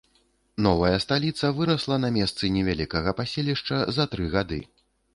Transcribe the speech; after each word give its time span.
Новая 0.67 0.93
сталіца 1.03 1.51
вырасла 1.59 1.95
на 2.07 2.11
месцы 2.17 2.51
невялікага 2.57 3.17
паселішча 3.23 3.83
за 3.99 4.11
тры 4.15 4.23
гады. 4.37 4.65